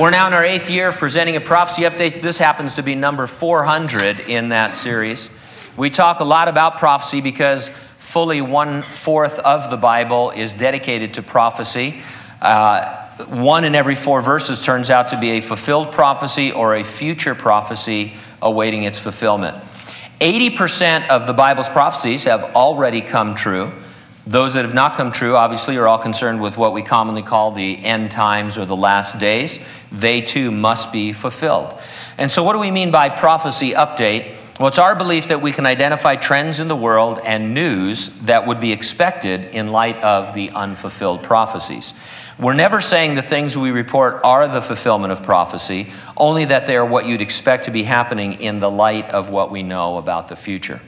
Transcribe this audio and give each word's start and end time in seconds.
We're 0.00 0.08
now 0.08 0.28
in 0.28 0.32
our 0.32 0.42
eighth 0.42 0.70
year 0.70 0.88
of 0.88 0.96
presenting 0.96 1.36
a 1.36 1.42
prophecy 1.42 1.82
update. 1.82 2.22
This 2.22 2.38
happens 2.38 2.72
to 2.76 2.82
be 2.82 2.94
number 2.94 3.26
400 3.26 4.20
in 4.20 4.48
that 4.48 4.74
series. 4.74 5.28
We 5.76 5.90
talk 5.90 6.20
a 6.20 6.24
lot 6.24 6.48
about 6.48 6.78
prophecy 6.78 7.20
because 7.20 7.68
fully 7.98 8.40
one 8.40 8.80
fourth 8.80 9.38
of 9.38 9.68
the 9.68 9.76
Bible 9.76 10.30
is 10.30 10.54
dedicated 10.54 11.12
to 11.14 11.22
prophecy. 11.22 12.00
Uh, 12.40 13.08
one 13.26 13.64
in 13.64 13.74
every 13.74 13.94
four 13.94 14.22
verses 14.22 14.64
turns 14.64 14.90
out 14.90 15.10
to 15.10 15.20
be 15.20 15.32
a 15.32 15.42
fulfilled 15.42 15.92
prophecy 15.92 16.50
or 16.50 16.76
a 16.76 16.82
future 16.82 17.34
prophecy 17.34 18.14
awaiting 18.40 18.84
its 18.84 18.98
fulfillment. 18.98 19.62
80% 20.18 21.08
of 21.08 21.26
the 21.26 21.34
Bible's 21.34 21.68
prophecies 21.68 22.24
have 22.24 22.42
already 22.56 23.02
come 23.02 23.34
true. 23.34 23.70
Those 24.26 24.54
that 24.54 24.64
have 24.64 24.74
not 24.74 24.94
come 24.94 25.12
true, 25.12 25.34
obviously, 25.34 25.76
are 25.78 25.88
all 25.88 25.98
concerned 25.98 26.42
with 26.42 26.58
what 26.58 26.72
we 26.72 26.82
commonly 26.82 27.22
call 27.22 27.52
the 27.52 27.82
end 27.84 28.10
times 28.10 28.58
or 28.58 28.66
the 28.66 28.76
last 28.76 29.18
days. 29.18 29.58
They 29.90 30.20
too 30.20 30.50
must 30.50 30.92
be 30.92 31.12
fulfilled. 31.12 31.74
And 32.18 32.30
so, 32.30 32.44
what 32.44 32.52
do 32.52 32.58
we 32.58 32.70
mean 32.70 32.90
by 32.90 33.08
prophecy 33.08 33.72
update? 33.72 34.36
Well, 34.60 34.68
it's 34.68 34.78
our 34.78 34.94
belief 34.94 35.28
that 35.28 35.40
we 35.40 35.52
can 35.52 35.64
identify 35.64 36.16
trends 36.16 36.60
in 36.60 36.68
the 36.68 36.76
world 36.76 37.18
and 37.24 37.54
news 37.54 38.08
that 38.24 38.46
would 38.46 38.60
be 38.60 38.72
expected 38.72 39.46
in 39.54 39.72
light 39.72 39.96
of 40.02 40.34
the 40.34 40.50
unfulfilled 40.50 41.22
prophecies. 41.22 41.94
We're 42.38 42.52
never 42.52 42.82
saying 42.82 43.14
the 43.14 43.22
things 43.22 43.56
we 43.56 43.70
report 43.70 44.20
are 44.22 44.46
the 44.48 44.60
fulfillment 44.60 45.12
of 45.12 45.22
prophecy, 45.22 45.86
only 46.14 46.44
that 46.44 46.66
they 46.66 46.76
are 46.76 46.84
what 46.84 47.06
you'd 47.06 47.22
expect 47.22 47.64
to 47.64 47.70
be 47.70 47.84
happening 47.84 48.34
in 48.34 48.58
the 48.58 48.70
light 48.70 49.06
of 49.06 49.30
what 49.30 49.50
we 49.50 49.62
know 49.62 49.96
about 49.96 50.28
the 50.28 50.36
future. 50.36 50.82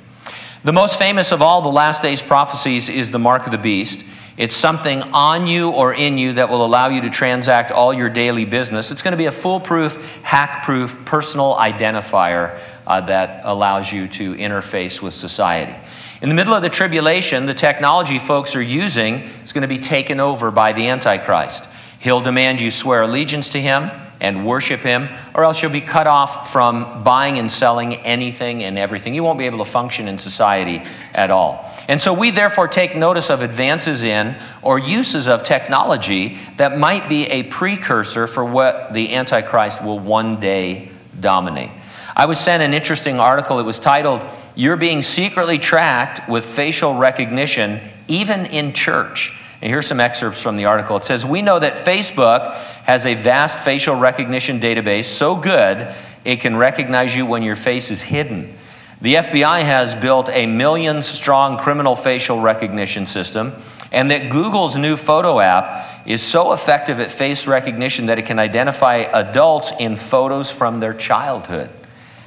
The 0.64 0.72
most 0.72 0.96
famous 0.96 1.32
of 1.32 1.42
all 1.42 1.60
the 1.60 1.68
last 1.68 2.02
days 2.02 2.22
prophecies 2.22 2.88
is 2.88 3.10
the 3.10 3.18
mark 3.18 3.46
of 3.46 3.50
the 3.50 3.58
beast. 3.58 4.04
It's 4.36 4.54
something 4.54 5.02
on 5.02 5.48
you 5.48 5.70
or 5.70 5.92
in 5.92 6.18
you 6.18 6.34
that 6.34 6.50
will 6.50 6.64
allow 6.64 6.86
you 6.86 7.00
to 7.00 7.10
transact 7.10 7.72
all 7.72 7.92
your 7.92 8.08
daily 8.08 8.44
business. 8.44 8.92
It's 8.92 9.02
going 9.02 9.10
to 9.10 9.18
be 9.18 9.26
a 9.26 9.32
foolproof, 9.32 9.96
hack 10.22 10.64
proof 10.64 11.04
personal 11.04 11.56
identifier 11.56 12.60
uh, 12.86 13.00
that 13.00 13.40
allows 13.42 13.92
you 13.92 14.06
to 14.06 14.36
interface 14.36 15.02
with 15.02 15.14
society. 15.14 15.74
In 16.22 16.28
the 16.28 16.34
middle 16.36 16.54
of 16.54 16.62
the 16.62 16.70
tribulation, 16.70 17.46
the 17.46 17.54
technology 17.54 18.20
folks 18.20 18.54
are 18.54 18.62
using 18.62 19.22
is 19.42 19.52
going 19.52 19.62
to 19.62 19.68
be 19.68 19.80
taken 19.80 20.20
over 20.20 20.52
by 20.52 20.72
the 20.72 20.86
Antichrist. 20.86 21.68
He'll 21.98 22.20
demand 22.20 22.60
you 22.60 22.70
swear 22.70 23.02
allegiance 23.02 23.48
to 23.50 23.60
him 23.60 23.90
and 24.22 24.46
worship 24.46 24.80
him, 24.80 25.08
or 25.34 25.44
else 25.44 25.60
you'll 25.60 25.72
be 25.72 25.80
cut 25.80 26.06
off 26.06 26.50
from 26.52 27.02
buying 27.02 27.38
and 27.38 27.50
selling 27.50 27.96
anything 27.96 28.62
and 28.62 28.78
everything. 28.78 29.14
You 29.14 29.24
won't 29.24 29.38
be 29.38 29.46
able 29.46 29.58
to 29.58 29.64
function 29.64 30.06
in 30.06 30.16
society 30.16 30.80
at 31.12 31.32
all. 31.32 31.68
And 31.88 32.00
so 32.00 32.14
we 32.14 32.30
therefore 32.30 32.68
take 32.68 32.94
notice 32.94 33.30
of 33.30 33.42
advances 33.42 34.04
in 34.04 34.36
or 34.62 34.78
uses 34.78 35.28
of 35.28 35.42
technology 35.42 36.38
that 36.56 36.78
might 36.78 37.08
be 37.08 37.26
a 37.26 37.42
precursor 37.44 38.28
for 38.28 38.44
what 38.44 38.92
the 38.94 39.12
Antichrist 39.12 39.82
will 39.82 39.98
one 39.98 40.38
day 40.38 40.88
dominate. 41.18 41.70
I 42.14 42.26
was 42.26 42.38
sent 42.38 42.62
an 42.62 42.74
interesting 42.74 43.18
article. 43.18 43.58
It 43.58 43.64
was 43.64 43.80
titled, 43.80 44.24
You're 44.54 44.76
Being 44.76 45.02
Secretly 45.02 45.58
Tracked 45.58 46.28
with 46.28 46.44
Facial 46.44 46.94
Recognition, 46.94 47.80
Even 48.06 48.46
in 48.46 48.72
Church. 48.72 49.32
And 49.62 49.70
here's 49.70 49.86
some 49.86 50.00
excerpts 50.00 50.42
from 50.42 50.56
the 50.56 50.64
article. 50.64 50.96
It 50.96 51.04
says, 51.04 51.24
We 51.24 51.40
know 51.40 51.60
that 51.60 51.76
Facebook 51.76 52.52
has 52.82 53.06
a 53.06 53.14
vast 53.14 53.60
facial 53.60 53.94
recognition 53.94 54.58
database 54.58 55.04
so 55.04 55.36
good 55.36 55.94
it 56.24 56.40
can 56.40 56.56
recognize 56.56 57.14
you 57.14 57.24
when 57.26 57.44
your 57.44 57.54
face 57.54 57.92
is 57.92 58.02
hidden. 58.02 58.58
The 59.00 59.14
FBI 59.14 59.62
has 59.62 59.94
built 59.94 60.28
a 60.30 60.46
million 60.46 61.00
strong 61.00 61.58
criminal 61.58 61.94
facial 61.94 62.40
recognition 62.40 63.06
system, 63.06 63.52
and 63.92 64.10
that 64.10 64.30
Google's 64.30 64.76
new 64.76 64.96
photo 64.96 65.38
app 65.38 66.06
is 66.08 66.22
so 66.22 66.52
effective 66.52 66.98
at 66.98 67.10
face 67.10 67.46
recognition 67.46 68.06
that 68.06 68.18
it 68.18 68.26
can 68.26 68.40
identify 68.40 68.96
adults 68.96 69.72
in 69.78 69.96
photos 69.96 70.50
from 70.50 70.78
their 70.78 70.94
childhood. 70.94 71.70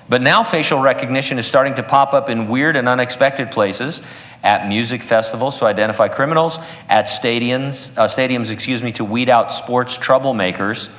But 0.07 0.21
now 0.21 0.43
facial 0.43 0.79
recognition 0.79 1.39
is 1.39 1.47
starting 1.47 1.75
to 1.75 1.83
pop 1.83 2.13
up 2.13 2.29
in 2.29 2.47
weird 2.47 2.75
and 2.75 2.87
unexpected 2.87 3.49
places 3.51 4.01
at 4.43 4.67
music 4.67 5.01
festivals 5.01 5.57
to 5.59 5.65
identify 5.65 6.07
criminals, 6.07 6.59
at 6.89 7.05
stadiums, 7.05 7.91
uh, 7.97 8.05
stadiums, 8.05 8.51
excuse 8.51 8.83
me, 8.83 8.91
to 8.93 9.03
weed 9.03 9.29
out 9.29 9.51
sports 9.51 9.97
troublemakers, 9.97 10.89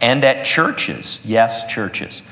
and 0.00 0.24
at 0.24 0.44
churches. 0.44 1.20
Yes, 1.24 1.72
churches. 1.72 2.22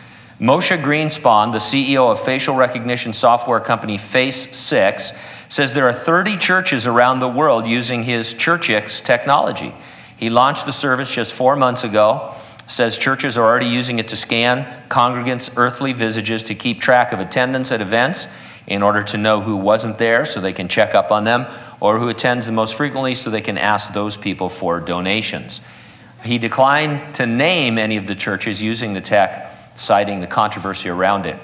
Moshe 0.40 0.82
Greenspan, 0.82 1.52
the 1.52 1.58
CEO 1.58 2.10
of 2.10 2.18
facial 2.18 2.56
recognition 2.56 3.12
software 3.12 3.60
company 3.60 3.96
Face6, 3.96 5.16
says 5.48 5.74
there 5.74 5.86
are 5.86 5.92
30 5.92 6.36
churches 6.38 6.86
around 6.86 7.20
the 7.20 7.28
world 7.28 7.66
using 7.66 8.02
his 8.02 8.34
Churchix 8.34 9.04
technology. 9.04 9.74
He 10.16 10.30
launched 10.30 10.66
the 10.66 10.72
service 10.72 11.14
just 11.14 11.32
four 11.32 11.56
months 11.56 11.84
ago 11.84 12.34
says 12.72 12.98
churches 12.98 13.38
are 13.38 13.44
already 13.44 13.66
using 13.66 13.98
it 13.98 14.08
to 14.08 14.16
scan 14.16 14.66
congregants' 14.88 15.52
earthly 15.56 15.92
visages 15.92 16.42
to 16.44 16.54
keep 16.54 16.80
track 16.80 17.12
of 17.12 17.20
attendance 17.20 17.70
at 17.70 17.80
events 17.80 18.28
in 18.66 18.82
order 18.82 19.02
to 19.02 19.18
know 19.18 19.40
who 19.40 19.56
wasn't 19.56 19.98
there 19.98 20.24
so 20.24 20.40
they 20.40 20.52
can 20.52 20.68
check 20.68 20.94
up 20.94 21.10
on 21.10 21.24
them, 21.24 21.46
or 21.80 21.98
who 21.98 22.08
attends 22.08 22.46
the 22.46 22.52
most 22.52 22.74
frequently 22.74 23.14
so 23.14 23.28
they 23.28 23.40
can 23.40 23.58
ask 23.58 23.92
those 23.92 24.16
people 24.16 24.48
for 24.48 24.80
donations. 24.80 25.60
He 26.24 26.38
declined 26.38 27.14
to 27.16 27.26
name 27.26 27.78
any 27.78 27.96
of 27.96 28.06
the 28.06 28.14
churches 28.14 28.62
using 28.62 28.92
the 28.92 29.00
tech, 29.00 29.52
citing 29.74 30.20
the 30.20 30.26
controversy 30.26 30.88
around 30.88 31.26
it. 31.26 31.36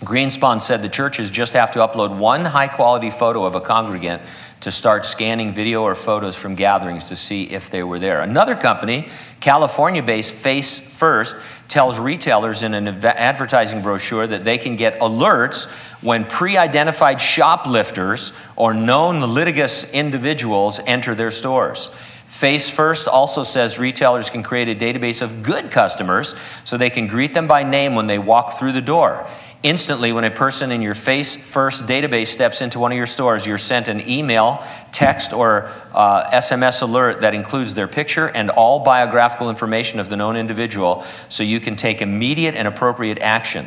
Greenspan 0.00 0.60
said 0.60 0.82
the 0.82 0.88
churches 0.88 1.30
just 1.30 1.54
have 1.54 1.70
to 1.72 1.78
upload 1.80 2.16
one 2.16 2.44
high 2.44 2.68
quality 2.68 3.10
photo 3.10 3.44
of 3.44 3.54
a 3.54 3.60
congregant 3.60 4.22
to 4.60 4.70
start 4.70 5.04
scanning 5.04 5.52
video 5.52 5.82
or 5.82 5.94
photos 5.94 6.34
from 6.34 6.54
gatherings 6.54 7.08
to 7.08 7.16
see 7.16 7.44
if 7.44 7.70
they 7.70 7.82
were 7.82 7.98
there. 7.98 8.22
Another 8.22 8.56
company, 8.56 9.08
California 9.40 10.02
based 10.02 10.32
Face 10.32 10.80
First, 10.80 11.36
tells 11.68 11.98
retailers 11.98 12.62
in 12.62 12.74
an 12.74 12.88
advertising 13.04 13.82
brochure 13.82 14.26
that 14.26 14.44
they 14.44 14.58
can 14.58 14.76
get 14.76 14.98
alerts 15.00 15.68
when 16.00 16.24
pre 16.24 16.56
identified 16.56 17.20
shoplifters 17.20 18.32
or 18.56 18.72
known 18.72 19.20
litigious 19.20 19.84
individuals 19.92 20.80
enter 20.86 21.14
their 21.14 21.30
stores. 21.30 21.90
Face 22.26 22.68
First 22.68 23.06
also 23.06 23.42
says 23.42 23.78
retailers 23.78 24.30
can 24.30 24.42
create 24.42 24.68
a 24.68 24.74
database 24.74 25.22
of 25.22 25.42
good 25.42 25.70
customers 25.70 26.34
so 26.64 26.76
they 26.76 26.90
can 26.90 27.06
greet 27.06 27.32
them 27.34 27.46
by 27.46 27.62
name 27.62 27.94
when 27.94 28.08
they 28.08 28.18
walk 28.18 28.58
through 28.58 28.72
the 28.72 28.80
door. 28.80 29.28
Instantly, 29.62 30.12
when 30.12 30.24
a 30.24 30.30
person 30.30 30.70
in 30.70 30.82
your 30.82 30.94
Face 30.94 31.34
First 31.34 31.86
database 31.86 32.28
steps 32.28 32.60
into 32.60 32.78
one 32.78 32.92
of 32.92 32.96
your 32.96 33.06
stores, 33.06 33.46
you're 33.46 33.58
sent 33.58 33.88
an 33.88 34.08
email, 34.08 34.45
text, 34.92 35.32
or 35.32 35.70
uh, 35.92 36.30
SMS 36.30 36.82
alert 36.82 37.20
that 37.20 37.34
includes 37.34 37.74
their 37.74 37.88
picture 37.88 38.28
and 38.28 38.50
all 38.50 38.80
biographical 38.80 39.50
information 39.50 40.00
of 40.00 40.08
the 40.08 40.16
known 40.16 40.36
individual 40.36 41.04
so 41.28 41.42
you 41.42 41.60
can 41.60 41.76
take 41.76 42.02
immediate 42.02 42.54
and 42.54 42.66
appropriate 42.66 43.18
action, 43.20 43.66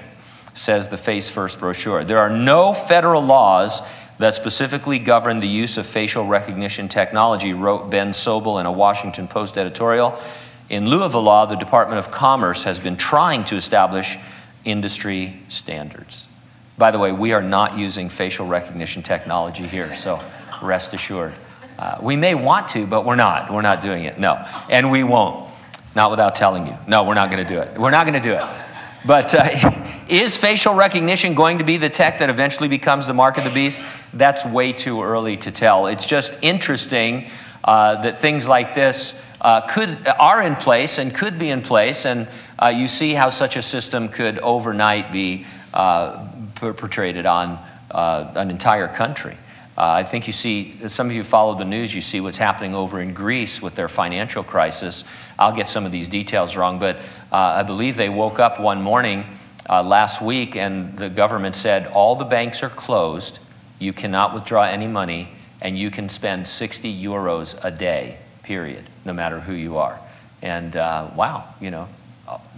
says 0.54 0.90
the 0.90 0.98
Face 0.98 1.30
First 1.30 1.60
brochure. 1.60 2.04
There 2.04 2.20
are 2.20 2.30
no 2.30 2.74
federal 2.74 3.22
laws 3.22 3.82
that 4.20 4.36
specifically 4.36 5.00
govern 5.00 5.40
the 5.40 5.48
use 5.48 5.78
of 5.78 5.86
facial 5.86 6.26
recognition 6.28 6.88
technology, 6.88 7.54
wrote 7.54 7.90
Ben 7.90 8.12
Sobel 8.12 8.60
in 8.60 8.66
a 8.66 8.72
Washington 8.72 9.28
Post 9.28 9.58
editorial. 9.58 10.20
In 10.70 10.88
lieu 10.88 11.04
of 11.04 11.16
a 11.16 11.20
law, 11.20 11.46
the 11.46 11.56
Department 11.56 12.00
of 12.00 12.12
Commerce 12.12 12.64
has 12.66 12.80
been 12.80 12.98
trying 12.98 13.44
to 13.46 13.56
establish 13.56 14.18
industry 14.66 15.42
standards. 15.48 16.28
By 16.78 16.92
the 16.92 17.00
way, 17.00 17.12
we 17.12 17.34
are 17.34 17.42
not 17.42 17.78
using 17.78 18.10
facial 18.10 18.46
recognition 18.46 19.04
technology 19.04 19.68
here, 19.68 19.94
so 19.96 20.22
rest 20.62 20.94
assured. 20.94 21.34
Uh, 21.78 21.98
we 22.02 22.16
may 22.16 22.36
want 22.36 22.70
to, 22.70 22.86
but 22.86 23.06
we're 23.06 23.16
not. 23.16 23.54
We're 23.54 23.62
not 23.62 23.82
doing 23.82 24.04
it. 24.04 24.20
No. 24.20 24.34
And 24.70 24.92
we 24.92 25.04
won't. 25.04 25.50
Not 25.96 26.12
without 26.12 26.36
telling 26.36 26.68
you. 26.68 26.78
No, 26.88 27.04
we're 27.04 27.14
not 27.14 27.32
going 27.32 27.46
to 27.46 27.54
do 27.54 27.60
it. 27.60 27.80
We're 27.80 27.92
not 27.92 28.06
going 28.06 28.22
to 28.22 28.28
do 28.30 28.36
it. 28.36 28.44
But 29.06 29.34
uh, 29.34 30.04
is 30.10 30.36
facial 30.36 30.74
recognition 30.74 31.34
going 31.34 31.60
to 31.60 31.64
be 31.64 31.78
the 31.78 31.90
tech 31.90 32.20
that 32.20 32.30
eventually 32.30 32.68
becomes 32.68 33.08
the 33.08 33.14
mark 33.14 33.38
of 33.38 33.44
the 33.44 33.50
beast? 33.50 33.80
That's 34.14 34.46
way 34.46 34.74
too 34.74 35.02
early 35.02 35.38
to 35.38 35.52
tell. 35.52 35.88
It's 35.88 36.06
just 36.06 36.38
interesting 36.42 37.30
uh, 37.64 38.02
that 38.02 38.18
things 38.18 38.48
like 38.48 38.74
this 38.74 39.20
uh, 39.42 39.62
could, 39.62 40.06
are 40.20 40.42
in 40.42 40.56
place 40.56 40.98
and 40.98 41.14
could 41.14 41.40
be 41.40 41.50
in 41.50 41.62
place, 41.62 42.06
and 42.06 42.28
uh, 42.62 42.68
you 42.68 42.88
see 42.88 43.14
how 43.14 43.30
such 43.30 43.56
a 43.56 43.62
system 43.62 44.10
could 44.10 44.38
overnight 44.40 45.12
be 45.14 45.46
uh, 45.74 46.28
perpetrated 46.56 47.26
on 47.26 47.58
uh, 47.92 48.32
an 48.36 48.52
entire 48.52 48.88
country. 48.88 49.38
Uh, 49.80 49.94
I 49.94 50.04
think 50.04 50.28
you 50.28 50.34
see, 50.34 50.76
some 50.90 51.10
of 51.10 51.16
you 51.16 51.24
follow 51.24 51.56
the 51.56 51.64
news, 51.64 51.96
you 51.96 52.02
see 52.02 52.20
what's 52.20 52.38
happening 52.38 52.76
over 52.76 53.00
in 53.00 53.14
Greece 53.14 53.62
with 53.62 53.76
their 53.76 53.88
financial 53.88 54.44
crisis. 54.44 55.06
I'll 55.38 55.56
get 55.56 55.70
some 55.70 55.86
of 55.86 55.94
these 55.94 56.10
details 56.10 56.58
wrong, 56.58 56.80
but 56.80 56.98
uh, 57.32 57.38
I 57.62 57.64
believe 57.64 57.96
they 57.96 58.10
woke 58.10 58.40
up 58.40 58.60
one 58.60 58.82
morning 58.82 59.24
last 59.70 60.22
week 60.22 60.58
and 60.58 60.98
the 60.98 61.10
government 61.10 61.56
said 61.56 61.88
all 61.88 62.16
the 62.16 62.26
banks 62.26 62.62
are 62.62 62.70
closed, 62.70 63.40
you 63.78 63.94
cannot 63.94 64.34
withdraw 64.34 64.64
any 64.64 64.88
money, 64.88 65.30
and 65.62 65.78
you 65.78 65.90
can 65.90 66.10
spend 66.10 66.46
60 66.46 67.02
euros 67.02 67.58
a 67.64 67.72
day 67.72 68.18
period, 68.44 68.84
no 69.06 69.14
matter 69.14 69.40
who 69.40 69.54
you 69.54 69.78
are. 69.78 70.00
And 70.42 70.76
uh, 70.76 71.12
wow, 71.16 71.54
you 71.62 71.72
know, 71.72 71.88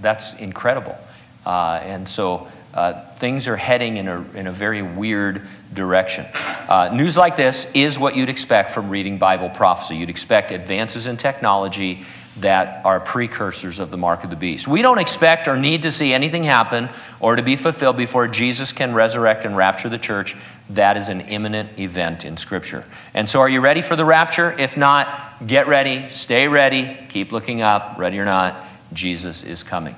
that's 0.01 0.33
incredible. 0.35 0.97
Uh, 1.45 1.79
and 1.83 2.07
so 2.07 2.47
uh, 2.73 3.09
things 3.11 3.47
are 3.47 3.57
heading 3.57 3.97
in 3.97 4.07
a, 4.07 4.21
in 4.33 4.47
a 4.47 4.51
very 4.51 4.81
weird 4.81 5.45
direction. 5.73 6.25
Uh, 6.33 6.89
news 6.93 7.17
like 7.17 7.35
this 7.35 7.69
is 7.73 7.99
what 7.99 8.15
you'd 8.15 8.29
expect 8.29 8.69
from 8.69 8.89
reading 8.89 9.17
Bible 9.17 9.49
prophecy. 9.49 9.97
You'd 9.97 10.09
expect 10.09 10.51
advances 10.51 11.07
in 11.07 11.17
technology 11.17 12.05
that 12.39 12.85
are 12.85 13.01
precursors 13.01 13.79
of 13.79 13.91
the 13.91 13.97
mark 13.97 14.23
of 14.23 14.29
the 14.29 14.37
beast. 14.37 14.67
We 14.67 14.81
don't 14.81 14.99
expect 14.99 15.49
or 15.49 15.57
need 15.57 15.83
to 15.83 15.91
see 15.91 16.13
anything 16.13 16.43
happen 16.43 16.89
or 17.19 17.35
to 17.35 17.43
be 17.43 17.57
fulfilled 17.57 17.97
before 17.97 18.27
Jesus 18.27 18.71
can 18.71 18.93
resurrect 18.93 19.43
and 19.43 19.57
rapture 19.57 19.89
the 19.89 19.97
church. 19.97 20.37
That 20.69 20.95
is 20.95 21.09
an 21.09 21.21
imminent 21.21 21.77
event 21.77 22.23
in 22.23 22.37
Scripture. 22.37 22.85
And 23.13 23.29
so, 23.29 23.41
are 23.41 23.49
you 23.49 23.59
ready 23.59 23.81
for 23.81 23.97
the 23.97 24.05
rapture? 24.05 24.53
If 24.53 24.77
not, 24.77 25.45
get 25.45 25.67
ready, 25.67 26.07
stay 26.07 26.47
ready, 26.47 26.97
keep 27.09 27.33
looking 27.33 27.61
up, 27.61 27.97
ready 27.97 28.17
or 28.17 28.25
not, 28.25 28.65
Jesus 28.93 29.43
is 29.43 29.63
coming. 29.63 29.95